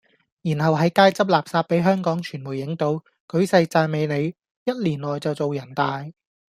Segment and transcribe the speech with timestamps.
[0.41, 6.03] 然後係街執垃圾比香港傳媒影到，舉世讚美你，一年內就做人大。